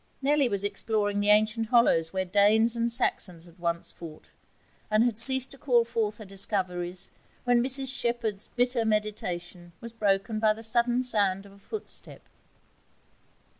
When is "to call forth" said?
5.51-6.17